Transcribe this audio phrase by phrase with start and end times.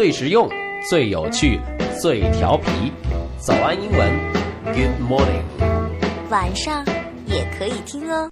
[0.00, 0.48] 最实用、
[0.88, 1.60] 最有趣、
[2.00, 2.90] 最调皮。
[3.36, 4.18] 早安英文
[4.64, 5.42] ，Good morning。
[6.30, 6.82] 晚上
[7.26, 8.30] 也可以听哦。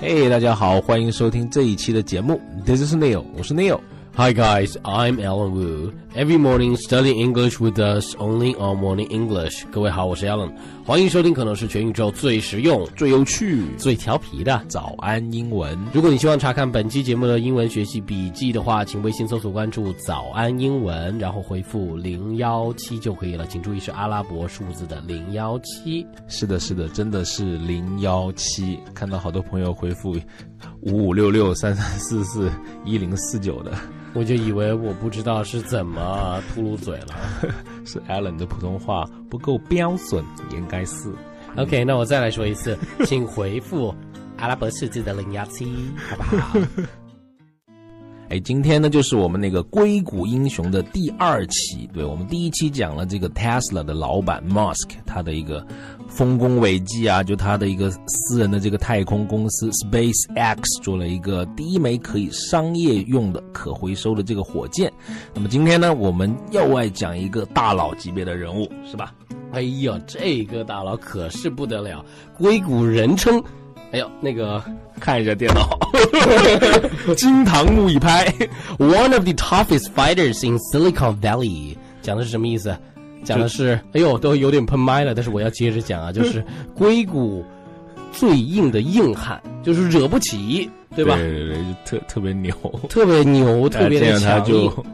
[0.00, 2.40] 嘿，大家好，欢迎收听这一期的节目。
[2.64, 3.80] This is Neil，我是 Neil。
[4.16, 5.92] Hi guys, I'm Alan Wu.
[6.14, 9.64] Every morning study English with us only on Morning English.
[9.72, 10.52] 各位好，我是 Alan，
[10.90, 14.60] 欢迎收听可能是全宇宙最实用、最有趣，最调皮的。
[14.66, 15.78] 早安英文。
[15.92, 23.46] 如果你希望查看本期节目的英文学习笔记的话，请微信搜索关注“早安英文”，然后回复零幺七就可以了。
[23.46, 26.04] 请注意是阿拉伯数字的零幺七。
[26.26, 28.76] 是的，是的，真的是零幺七。
[28.92, 30.16] 看到好多朋友回复
[30.80, 32.50] 五五六六三三四四
[32.84, 33.78] 一零四九的，
[34.12, 37.14] 我就以为我不知道是怎么秃噜嘴了。
[37.84, 41.12] 是 Alan 的普通话不够标准，应该是。
[41.56, 43.94] OK，那我再来说一次，请回复
[44.36, 46.58] 阿拉伯数字的零幺七，好不好？
[48.30, 51.90] 哎，今天呢就是我们那个硅谷英雄的第二期。
[51.92, 55.66] 对我们第一期讲了这个 Tesla 的老板 Musk 他的一个
[56.08, 64.92] 丰功伟绩啊，就他的一个私人的这个太空公司 SpaceX 做了一个第一枚可以商业用的可回收的这个火箭。
[65.34, 69.12] 那么今天呢，我们要外讲一个大佬级别的人物，是吧？
[69.50, 72.04] 哎呦，这个大佬可是不得了，
[72.38, 73.42] 硅谷人称，
[73.90, 74.62] 哎呦，那个
[75.00, 75.78] 看一下电脑，
[77.16, 78.26] 金堂木一拍。
[78.78, 82.76] one of the toughest fighters in Silicon Valley，讲的是什么意思？
[83.24, 86.44] 讲的是，哎呦，都有点喷麦了，但是我要接着讲啊，就是
[86.74, 87.44] 硅谷
[88.12, 91.16] 最硬的硬汉，就是惹不起，对吧？
[91.16, 92.52] 对对对，就特特别牛，
[92.88, 94.44] 特别牛，特别的强硬。
[94.44, 94.84] 就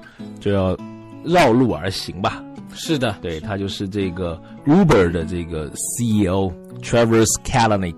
[0.40, 0.76] 就要
[1.24, 2.42] 绕路而行吧。
[2.74, 7.94] 是的，对他就是这个 Uber 的这个 CEO Travis Kalanick。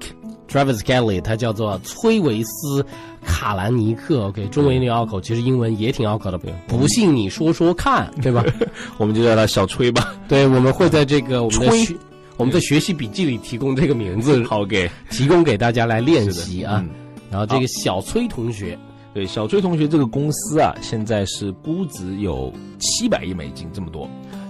[0.49, 2.83] Travis Kelly，他叫做崔维斯·
[3.25, 4.27] 卡兰尼克。
[4.29, 6.39] OK，中文有点拗口，其实英文也挺拗口的。
[6.67, 8.45] 不信你说说看，对吧？
[8.97, 10.15] 我们就叫他小崔吧。
[10.27, 11.95] 对，我们会在这个我们的学
[12.37, 16.83] 我们的学习笔记里提供这个名字， 好给，提供给大家来练习啊。
[16.85, 16.91] 嗯
[17.31, 18.79] 然后这个小崔同学，
[19.13, 24.09] 对小崔同学这个公司啊，现在是估值有七百亿美金这么多。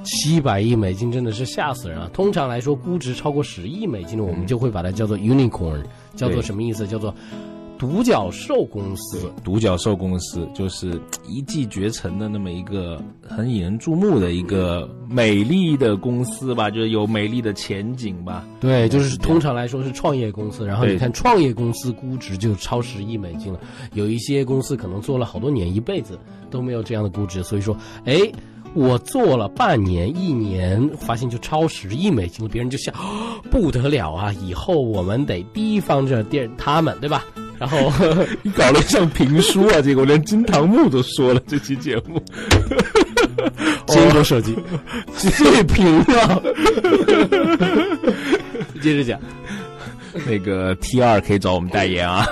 [0.08, 2.10] 七百亿美金真的是吓死人啊！
[2.14, 5.84] 通常来说，估值超过十亿美金的，我们就会把它叫做 unicorn，
[6.16, 6.88] 叫做什么意思？
[6.88, 7.14] 叫做
[7.78, 9.30] 独角兽公司。
[9.44, 10.98] 独角兽公司就是
[11.28, 18.46] 一骑绝尘的那么一个很引人注目的一个美丽的公司吧，就是有美丽的前景吧。
[18.60, 23.60] 对，就是通常来说是创业公司，然后你看创业公司估值就超十亿美金了，
[23.92, 26.18] 有一些公司可能做了好多年，一辈子
[26.50, 27.76] 都没有这样的估值，所以说，
[28.06, 28.18] 哎，
[28.74, 37.24] 我做了半年、一年，发现就超十亿美金了，别人就想，哦 不得了啊，以后我们得提防着电他们，对吧？
[37.58, 37.92] 然后
[38.42, 42.22] 你搞得像评书啊，这个我连金堂木都说了这期节目。
[43.88, 44.54] 坚果手机
[45.16, 46.42] 最平了，
[48.82, 49.18] 接着讲。
[50.26, 52.26] 那个 T 二可以找我们代言啊。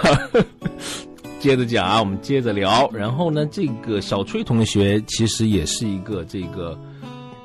[1.47, 2.91] 接着讲啊，我们接着聊。
[2.93, 6.77] 然后呢，这个小崔同学其实也是一个这个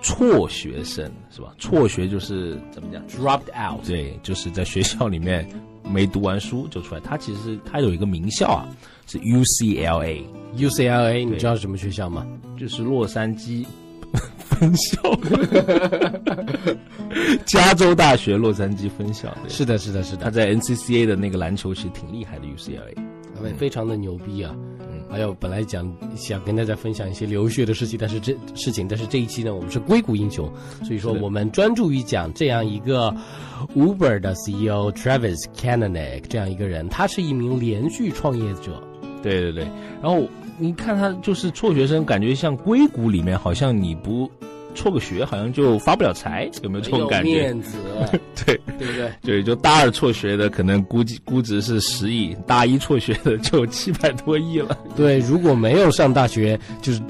[0.02, 1.54] 辍学生，是吧？
[1.60, 5.48] 辍学就是怎么讲？Dropped out，对，就是在学校里面
[5.88, 7.02] 没读完书就出来。
[7.02, 8.66] 他其实他有一个名校啊，
[9.06, 12.26] 是 UCLA，UCLA，你知道是什么学校吗？
[12.58, 13.64] 就是洛杉矶
[14.36, 15.16] 分校，
[17.46, 19.32] 加州大学洛杉矶分校。
[19.48, 20.32] 是的，是的，是的他。
[20.32, 23.11] 在 NCCA 的那个篮球其实挺厉害的，UCLA。
[23.42, 24.56] 非非常的牛逼啊！
[24.56, 24.68] 嗯
[25.10, 30.50] 还有本来讲想跟大家分享一些留学的事情，但是这事情，但是这一期呢，我们是硅谷英雄，
[30.86, 33.14] 所以说我们专注于讲这样一个
[33.76, 38.82] Uber 的 CEO Travis Kalanick 这样一个人，他是一名连续创业者。
[39.22, 39.68] 对对对，
[40.02, 40.26] 然后
[40.58, 44.32] 你看他就是辍学生，感觉像硅谷里面好像你不
[44.74, 47.30] 辍个学，好像就发不了财，有没有这种感觉？
[47.30, 47.78] 面子，
[48.46, 49.12] 对对不对？
[49.22, 54.78] 对，就大二辍学的可能估计估值是十亿，大一辍学的就七百多亿了。
[54.96, 57.02] 对，如果没有上大学，就是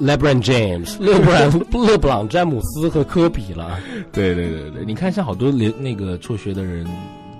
[0.00, 3.78] LeBron James、 勒布朗、勒布朗詹姆斯和科比了。
[4.12, 6.86] 对对对对，你看像好多连那个辍学的人。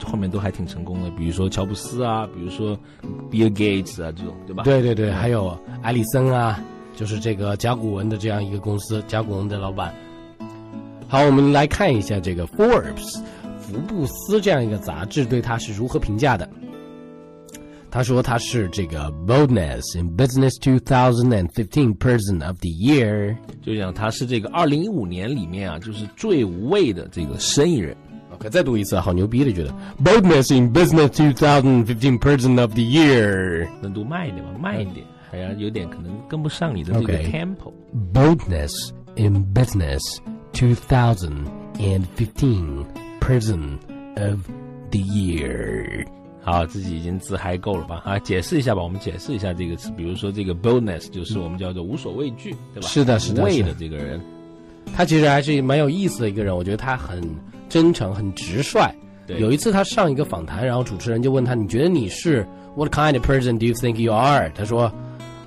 [0.05, 2.78] 后面都还挺成功的，比如说乔布斯啊，比如说
[3.28, 4.62] Bill Gates 啊，这种对吧？
[4.62, 6.62] 对对对，还有埃里森啊，
[6.96, 9.94] 就是这个甲骨文的这样一个公司，甲骨文的老板。
[11.06, 13.22] 好，我们来看一下这个 Forbes
[13.60, 16.48] 福布斯这样一个杂志对他是如何评价的。
[17.88, 23.37] 他说他是这个 Boldness in Business 2015 Person of the Year。
[23.62, 27.96] 就讲他是这个二零一五年里面啊，就是最无畏的这个生意人。
[28.34, 29.72] OK，再读一次，好牛逼的觉得
[30.04, 33.69] Boldness in Business 2015 Person of the Year。
[33.81, 34.50] 能读慢一点吗？
[34.60, 35.06] 慢一点。
[35.31, 37.73] 好像有点可能跟不上你的这个 tempo。
[38.12, 38.73] Boldness
[39.17, 40.00] in Business
[40.52, 42.87] 2015
[43.20, 43.78] Person
[44.17, 44.38] of
[44.90, 46.06] the Year。
[46.43, 48.00] 好，自己已经自嗨够了吧？
[48.05, 49.90] 啊，解释一下吧，我们解释一下这个词。
[49.96, 52.87] 比如说这个 boldness 就是我们叫做无所畏惧，对吧？
[52.87, 54.20] 是的是的无畏是的的这个人，
[54.94, 57.20] 他其实还是蛮有意思的一个人，我觉得他很
[57.69, 58.88] 真诚、很直率。
[59.26, 62.46] 对有一次他上一个访谈，然后主持人就问他：“你觉得你是
[62.76, 64.93] What kind of person do you think you are？” 他说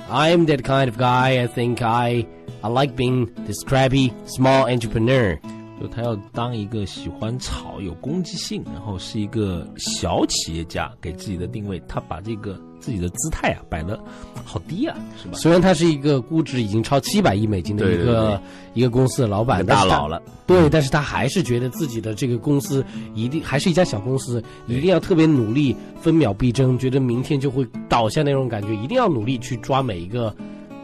[0.10, 1.42] ：“I'm that kind of guy.
[1.44, 2.28] I think I
[2.64, 5.40] I like being this scrappy small entrepreneur。
[5.80, 13.98] 就他要当一个喜欢吵、有攻击性，然后是一个小企业家，给自己的定位，他把这个自己的姿态啊摆的
[14.44, 15.34] 好低啊，是吧？
[15.38, 18.42] 虽然他是一个估值已经超七百亿美金的一个
[18.74, 22.84] 一个公司的老板，大佬了，对，但是他还是觉得自己的这个公司
[23.14, 30.36] 一定还是一家小公司，一定要特别努力，分秒必争，觉得明天就会倒下那种感觉，一定要努力去抓每一个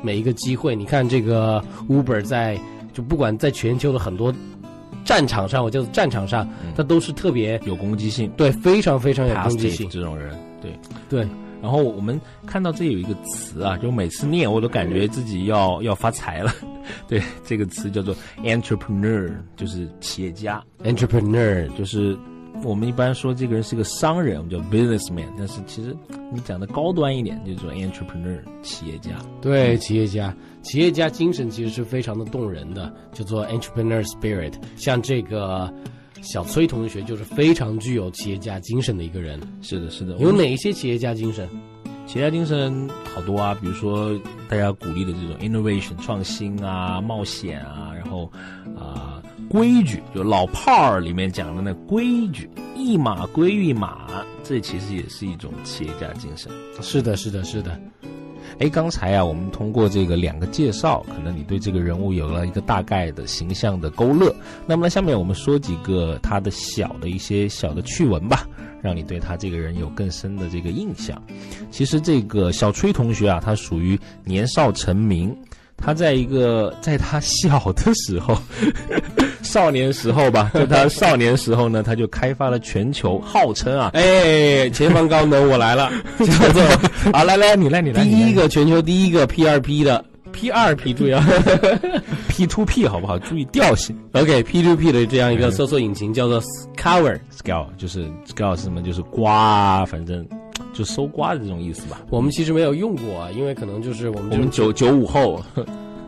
[0.01, 0.75] 每一个机会。
[0.75, 2.59] 你看这个 Uber 在
[2.93, 4.33] 就不管在全球的很多
[5.05, 9.87] 战场上，我叫做战场上，他都是特别有攻击性对非常非常有攻击性。
[9.89, 10.71] 这种人，对。
[11.07, 11.21] 对，
[11.61, 16.51] 然后我们看到这有一个词啊，就每次念我都感觉自己要 要发财了。
[17.07, 22.17] 对，这个词叫做 entrepreneur，就是企业家，entrepreneur 就是
[22.63, 25.95] 我们一般说这个人是个商人，我们叫 businessman，但是其实
[26.31, 29.11] 你讲的高端一点，就是说 entrepreneur 企业家。
[29.41, 34.53] 对，企业家，企业家精神其实是非常的动人的，叫做 entrepreneur spirit。
[34.75, 35.71] 像这个
[36.21, 39.39] 小崔同学就是非常具有企业家精神的一个人。
[39.61, 40.15] 是的，是的。
[40.17, 41.47] 有哪一些企业家精神？
[42.07, 44.11] 企业家精神好多啊，比如说
[44.47, 48.31] 大家鼓励的这种 innovation 创新啊、冒险啊，然后
[48.77, 49.14] 啊、
[49.49, 54.07] 规矩，就老炮儿里面讲的那规矩，一码归一码，
[54.43, 56.51] 这其实也是一种企业家精神。
[56.81, 57.79] 是的，是的，是的。
[58.59, 64.33] 哎，刚才啊，我们通过这个两个介绍，可能你对这个人物有了一个大概的形象的勾勒。
[64.65, 68.47] 那么呢，下面我们说几个他的小的一些小的趣闻吧，
[68.81, 71.21] 让你对他这个人有更深的这个印象。
[71.69, 75.35] 其实这个小崔同学啊，他属于年少成名，
[75.75, 78.37] 他在一个在他小的时候，
[79.55, 86.61] 少年时候吧， 就他少年时候呢，他就开发了全球号称啊，哎，前方高能，我来了， 叫做
[87.13, 90.03] 好来来你来 你来，第一个全球第一个 P 二 P 的
[90.33, 91.25] P 二 P，注意啊
[92.27, 93.17] P to P 好不好？
[93.19, 93.97] 注意调性。
[94.11, 98.81] ，OK P to P 的这样一个搜索引擎叫做 Scour，Scour 就是 Scout 是什么？
[98.81, 100.27] 就是瓜，反正
[100.73, 102.01] 就搜刮的这种意思吧。
[102.09, 105.41] 我们其实没有用过啊，因为可能就是我们我们就九九五后，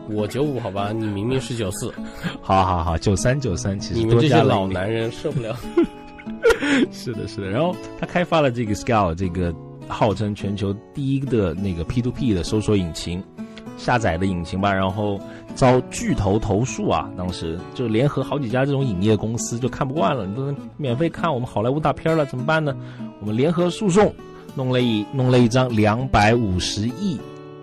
[0.08, 1.92] 我九五好吧，你明明是九四，
[2.40, 5.56] 好好好，九三九三，其实你们这些老男人受不了。
[6.92, 7.48] 是的，是的。
[7.48, 9.54] 然后他开发了这个 Scale 这个
[9.86, 13.22] 号称全球第一的那个 P to P 的搜索引擎，
[13.76, 14.72] 下载的引擎吧。
[14.72, 15.18] 然后
[15.54, 22.74] 遭巨头投诉啊，当时就联合好几家这种影业公司就看不惯了，你都能免费看我们好莱坞大片了，怎么办呢？
[23.20, 24.12] 我们联合诉讼，
[24.54, 27.18] 弄了一弄了一张两百五十亿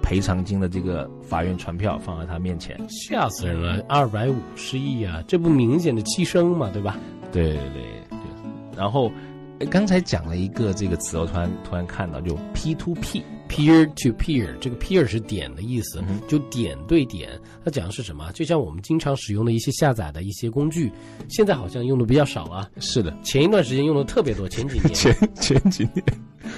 [0.06, 2.80] 赔偿金的这个法院传票放在他面前。
[2.88, 5.24] 吓死人了，二百五十亿啊！
[5.28, 6.96] 这不明显的牺牲嘛，对吧？
[7.32, 7.82] 对对对
[8.12, 8.78] 对。
[8.78, 9.12] 然后
[9.72, 13.24] 刚才讲了一个这个词，我突然突然看到，就 P to P。
[13.48, 17.30] peer to peer，这个 peer 是点的意思，嗯就点对点。
[17.64, 18.32] 它讲的是什么？
[18.32, 20.92] 就像我们经常使用的一些下载的一些工具，
[21.30, 22.68] 现在好像用的比较少啊。
[22.80, 26.04] 是的，前一段时间用的特别多，前几年 前前几年，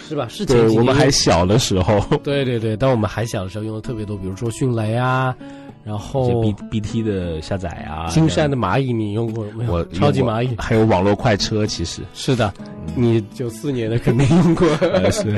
[0.08, 0.28] 是吧？
[0.30, 5.36] 是我们还小的时候，对 对对，当我们还小的时候用的特别多，比如说迅雷啊，
[5.84, 9.74] 然后 B B T 的下载啊，金山的蚂蚁你用过没有？
[9.74, 12.54] 我 超级蚂蚁还有网络快车，其实是的，
[12.96, 14.68] 你九四年的肯定用过。
[14.94, 15.36] 呃是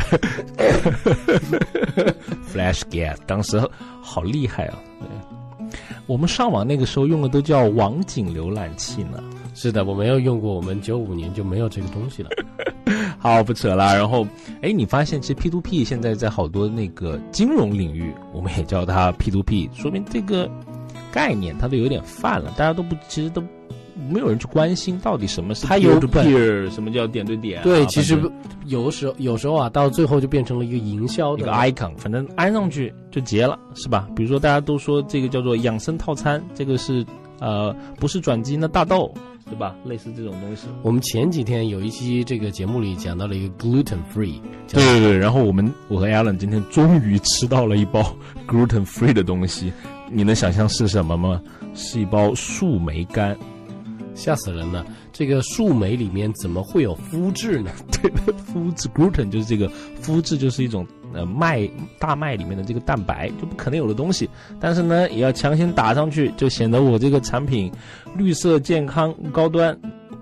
[2.53, 3.61] Flash Get，当时
[4.01, 4.79] 好厉害啊！
[4.99, 9.23] 对，我们上网那个时候用的都叫网景浏览器呢。
[9.53, 12.29] 是的，我没有用过，我们九五年就没有这个东西了。
[13.19, 13.93] 好，不扯了。
[13.95, 14.25] 然后，
[14.61, 20.49] 哎，你发现其实 P to P 现在在好多那个金融领域，我们也叫它 P to P，说明这个
[21.11, 23.43] 概念它都有点泛了，大家都不，其实都
[24.09, 28.17] 没有人去关心到底什么是它有 peer to 本 peer，什么叫点对点啊、对，其实
[28.65, 34.07] 有的时候有时候啊，到最后就变成了一个营销的一个 icon，反正安上去就结了，是吧？
[34.15, 37.05] 比如说大家都说这个叫做养生套餐，这个是
[37.39, 39.13] 呃不是转基因的大豆，
[39.50, 39.75] 对吧？
[39.84, 40.68] 类似这种东西。
[40.84, 48.15] 我们前几天有一期这个节目里讲到了一个 gluten free，对对对，然后我们我和 Alan 今天终于吃到了一包
[48.48, 49.74] gluten free 的东西，
[50.12, 51.41] 你能想象是什么吗？
[51.74, 53.36] 是一包树莓干。
[54.15, 54.86] 吓死人了。
[55.13, 57.72] 这个树莓里面怎么会有麸质呢？
[57.91, 64.29] 对的，麸质 gluten 就是这个麸质，就是一种呃麦大麦里面的这个蛋白，就不可能有的东西。
[64.59, 67.71] 但是呢，也要强行打上去，就显得我这个产品
[68.15, 69.77] 绿色、健康、高端。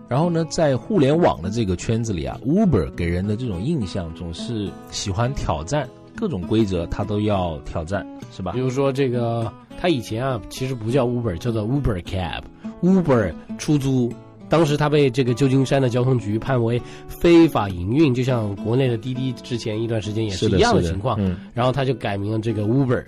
[0.09, 8.59] 然后呢，在互联网的这个圈子里啊，Uber 给人的这种印象总是喜欢挑战各种规则，他都要挑战，是吧比？
[8.59, 14.11] 如说这个，他以前啊其实不叫 Uber，叫做 Uber Cab，Uber 出租。
[14.49, 21.17] 当时他被这个旧金山的交通局判为非法营运，就像国内的滴滴之前一段时间也是，一样的情况。
[21.19, 23.03] 嗯，然后他就改名了这个 Uber。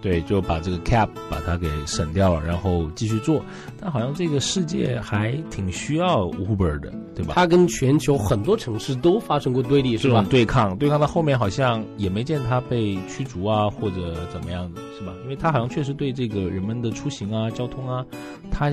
[0.00, 3.42] 对，就把这个 cap 把它给省掉了，然后继续做。
[3.78, 7.34] 但好像这个世界还挺需要 Uber 的，对吧？
[7.34, 10.24] 它跟全球很多城市都发生过对立，是吧？
[10.30, 15.12] 对抗，对抗到后面好像也没见它被驱逐啊，或者怎么样的，是吧？
[15.22, 18.04] 因为它好像确实对这个人们的出行啊、交通啊，
[18.50, 18.70] 它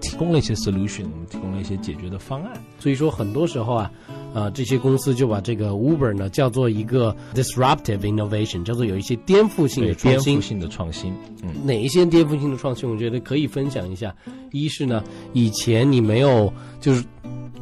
[0.00, 2.52] 提供了一些 solution，提供了一些解决的方案。
[2.78, 3.90] 所以说很多时候啊，
[4.34, 10.44] 呃，这些公司就把这个 Uber 呢叫做一个 disruptive innovation，叫做有一些颠覆性的创新颠覆。
[10.44, 14.14] 性的创新，嗯，哪一些颠覆性的创新，我觉得可以分享一下。
[14.52, 17.04] 一是呢，以前你没有就是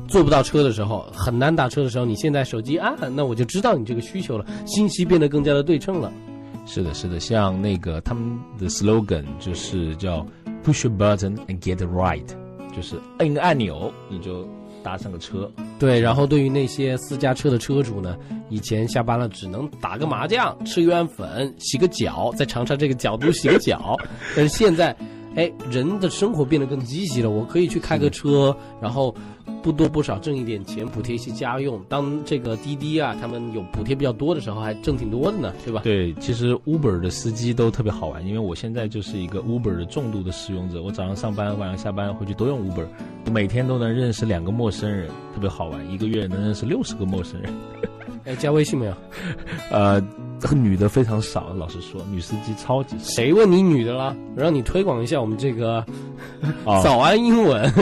[0.08, 6.12] 坐不到车的时候，很难打车的时候，你现在手机啊，那我就知道你这个需求了，信息变得更加的对称了。
[6.66, 10.26] 是的，是的，像那个他们的 slogan 就是叫
[10.64, 12.26] push a button and get it right，
[12.74, 14.48] 就是摁个按钮你就
[14.86, 15.50] 搭上个车，
[15.80, 18.16] 对，然后对于那些私家车的车主呢，
[18.48, 23.96] 以前下班了只能打个麻将、吃一碗粉、洗个脚，在长沙这个角度洗个脚。
[24.36, 24.96] 但是现在，
[25.34, 29.12] 哎，人的生活变得更积极了，我可以去开个车，然后
[29.62, 31.80] 不多不少挣一点钱，补贴一些家用。
[31.88, 35.80] 当这个滴滴啊，他们有补贴比较多的时候，还挣挺多的呢，对吧？
[35.82, 40.82] 对，其实 Uber 的司机都特别好玩，因为我现在就是一个 Uber 的重度的使用者。
[40.82, 42.86] 我早上上班，晚上下班回去都用 Uber，
[43.32, 45.90] 每天都能认识两个陌生人，特别好玩。
[45.90, 47.52] 一个月能认识六十个陌生人。
[48.24, 48.94] 哎，加微信没有？
[49.70, 50.02] 呃，
[50.52, 53.04] 女的非常少，老实说，女司机超级少。
[53.04, 54.16] 谁问你女的了？
[54.36, 55.76] 让你推广一下我们这个
[56.64, 57.72] 啊 早安英文。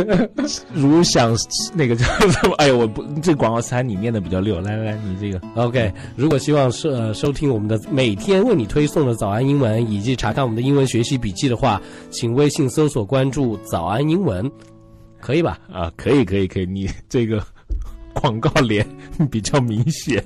[0.75, 1.35] 如想
[1.75, 2.55] 那个叫什么？
[2.59, 4.61] 哎呦，我不，这广告词你念的比较溜。
[4.61, 11.81] 来来来，你这个 OK，如果希望收呃收听我们的每天为你推送的早安英文，以及查看我们的英文学习笔记的话，
[12.11, 14.51] 请微信搜索关注“早安英文”，
[15.21, 15.59] 可以吧？
[15.73, 17.43] 啊，可以可以可以，你这个
[18.15, 18.87] 广告脸
[19.31, 20.23] 比较明显。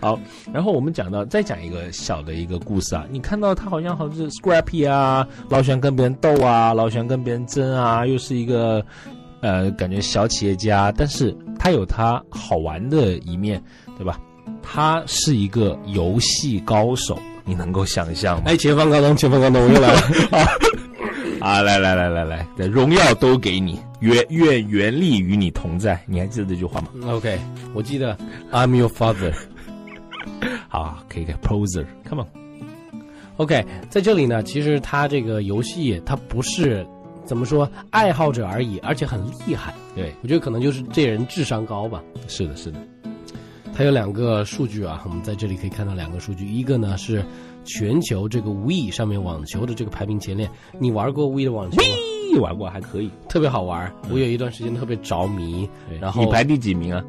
[0.00, 0.18] 好，
[0.52, 8.84] 然后我们讲到再讲一个小的一个故事啊，你看到他好像好像是 Scrappy 啊，老喜欢跟别人斗啊，老喜欢跟别人争啊，又是一个
[9.42, 13.62] 呃感觉小企业家，但是他有他好玩的一面，
[13.98, 14.18] 对吧？
[14.62, 18.44] 他是一个游戏高手，你能够想象吗？
[18.46, 20.00] 哎，前方高能，前方高能，我又来了。
[21.42, 26.00] 啊，来来来来来，荣耀都给你，愿愿原力与你同在。
[26.06, 27.36] 你还记得这句话吗？OK，
[27.74, 28.16] 我记得
[28.52, 29.34] I'm your father。
[30.68, 32.28] 好，可以可以，poser，come on。
[33.38, 36.86] OK，在这里呢，其实他这个游戏它不是
[37.24, 39.74] 怎么说爱好者而已，而且很厉害。
[39.94, 42.02] 对，我觉得可能就是这人智商高吧。
[42.28, 42.78] 是的，是的，
[43.74, 47.24] 他有两个数据啊，我们在这里可以看到两个数据，一个呢是
[47.64, 50.50] 全球这个 We 上面网球的这个排名前列。
[50.78, 51.82] 你玩过 We 的网球吗？
[52.32, 53.10] 一玩过还可以。
[53.28, 57.04] 特别好玩，我有一段时间特别着迷，对然后你排第几名啊？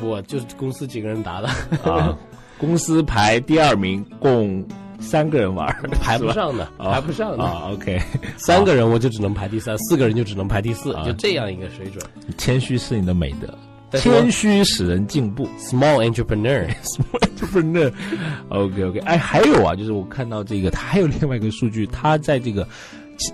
[0.00, 1.48] 我就是公司几个人打的，
[1.82, 2.16] 啊，
[2.56, 4.64] 公司排第二名，共
[5.00, 5.66] 三个人玩，
[6.00, 7.42] 排不上的，啊排不上的。
[7.42, 7.70] 啊。
[7.72, 8.00] OK，
[8.36, 12.04] 三个人我就只能排第三，四个人就只能排第四，啊就这样一个水准。
[12.38, 15.48] 谦虚是你的美德，谦虚使人进步。
[15.58, 22.66] Small entrepreneur，small entrepreneur，OK OK，哎，还有啊，就是我看到这个，他还有另外一个数据，他在这个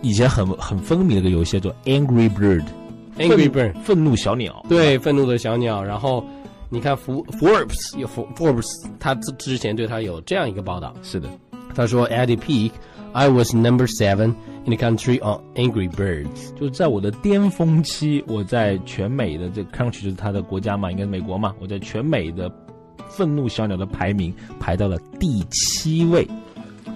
[0.00, 5.82] 以前很很风靡的一个游戏叫做 Angry Bird，Angry Bird，愤怒小鸟，对，愤怒的小鸟。
[5.82, 6.24] 然后
[6.68, 8.66] 你看福 Forbes 有 Forbes，
[8.98, 11.28] 他之之前对他有这样一个报道，是的，
[11.76, 12.72] 他说 At the peak,
[13.12, 16.52] I was number seven in the country on Angry Birds。
[16.58, 22.50] 就是在我的巅峰期，我在全美的这个 country 就是他的国家嘛，应该是美国嘛，我在全美的
[23.08, 26.26] 愤怒小鸟的排名排到了第七位，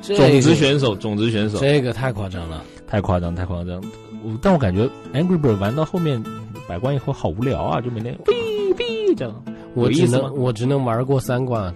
[0.02, 2.64] 这种子选手，种子选手，这个太夸张了。
[2.86, 3.80] 太夸张，太夸张。
[4.24, 6.22] 我但我感觉 Angry Bird 玩到后面
[6.66, 9.44] 百关以后好无聊啊，就每天哔哔这样
[9.74, 11.72] 我只能我只能玩过三关。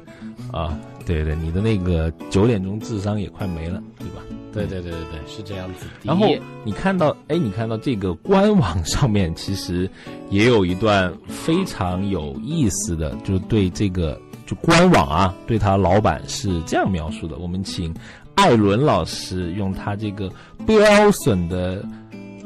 [0.50, 0.78] 啊。
[1.06, 4.22] 对对，你的那个九点钟智商也快没了，对吧？
[4.52, 5.86] 对对对对对，是这样子。
[6.02, 6.28] 然后
[6.64, 9.90] 你看到，哎，你看到这个官网上面其实
[10.30, 17.36] 也有一段非常有意思的，就是对这个就官网啊，对他老板是这样描述的。
[17.36, 17.92] 我们请
[18.36, 20.30] 艾伦老师用他这个
[20.64, 20.76] 标
[21.24, 21.84] 准的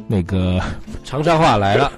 [0.07, 0.59] 那个
[1.03, 1.91] 长沙话来了，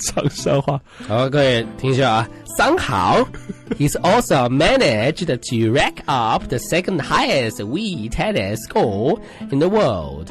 [0.00, 0.80] 长沙话。
[1.06, 2.28] 好，各位听一下啊。
[2.58, 3.26] Somehow,
[3.78, 9.18] he's also managed to rack up the second highest Wii tennis score
[9.50, 10.30] in the world.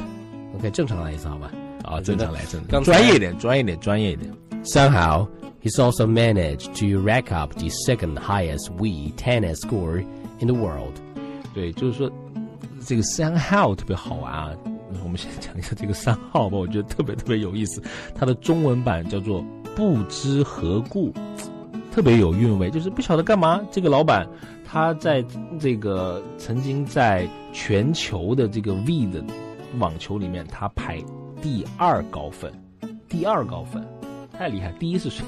[0.56, 1.50] OK，正常来一次好吧？
[1.84, 4.32] 啊，正常来，正刚才专业一点，专业一点，专业一点。
[4.64, 5.28] Somehow,
[5.62, 10.02] he's also managed to rack up the second highest Wii tennis score
[10.40, 10.94] in the world.
[11.54, 12.10] 对，就是说
[12.86, 14.50] 这个三号特别好玩啊。
[15.03, 17.81] 我们先讲一下这个三号吧，我觉得特别特别有意思。
[18.15, 19.43] 它的中文版叫做
[19.75, 21.13] “不知何故”，
[21.91, 23.61] 特别有韵味，就是不晓得干嘛。
[23.71, 24.27] 这个老板
[24.65, 25.23] 他在
[25.59, 29.23] 这个曾经在全球的这个 V 的
[29.77, 31.03] 网球里面，他排
[31.41, 32.51] 第二高分，
[33.07, 33.83] 第二高分，
[34.31, 34.71] 太厉害。
[34.73, 35.23] 第一是谁？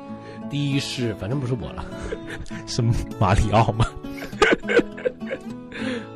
[0.48, 1.84] 第一是，反正不是我了。
[2.66, 2.82] 是
[3.18, 3.84] 马里奥吗？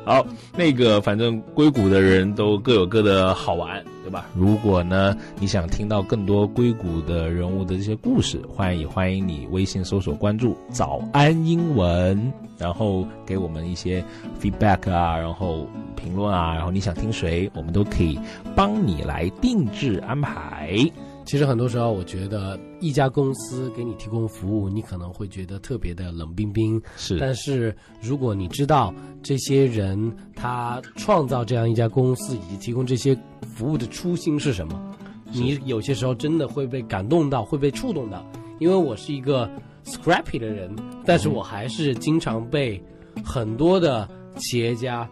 [0.03, 4.25] 好，那个反正硅谷的人都各有各的好玩，对吧？
[4.35, 14.03] 如果呢你想听到更多硅谷的人物的这些故事，欢迎欢迎你微信搜索关注“早安英文”，然后给我们一些
[14.41, 18.19] feedback 啊，然后评论啊，然后你想听谁，我们都可以
[18.55, 20.83] 帮你来定制安排。
[21.31, 26.77] 其实很多时候，我觉得一家公司给你提供服务，你可能会觉得特别的冷冰冰。
[26.97, 33.17] 是但是如果你知道这些人他创造这样一家公司以及提供这些
[33.55, 34.93] 服务的初心是什么，
[35.31, 38.29] 你有些时候真的会被感动到，会被触动到。
[38.59, 39.49] 因为我是一个
[39.85, 40.69] scrappy 的人，
[41.05, 42.83] 但是我还是经常被
[43.23, 45.09] 很多的企业家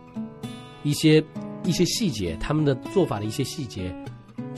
[0.84, 1.24] 一些
[1.64, 3.90] 一些细节，他们的做法的一些细节，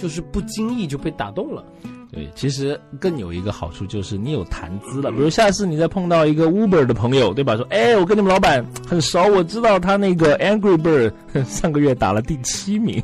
[0.01, 1.63] 就是不经意就被打动了。
[2.11, 5.11] 对，其实更有一个好处就是你有谈资了。
[5.11, 7.55] 比如下次你再碰到一个 Uber 的朋友，对吧？
[7.55, 11.13] 说，哎，我跟你们老板很熟，我知道他那个 Angry Bird
[11.45, 13.01] 上个月打了第七名。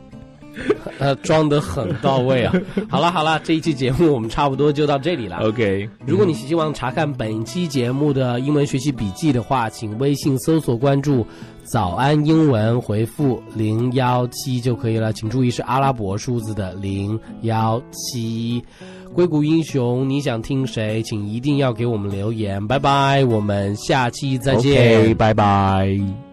[0.99, 2.53] 呃，装得很到位啊！
[2.89, 5.37] 好了好了，这一期节目我们差不多就到这里了。
[5.43, 11.25] OK，如果你希望查看本期节目的英文学习笔记的话，请微信搜索关注
[11.63, 15.13] “早安英文”，回复零幺七就可以了。
[15.13, 18.63] 请注意是阿拉伯数字的零幺七。
[19.13, 21.01] 硅谷英雄，你想听谁？
[21.03, 22.65] 请一定要给我们留言。
[22.67, 24.99] 拜拜，我们下期再见。
[24.99, 26.26] OK，拜拜。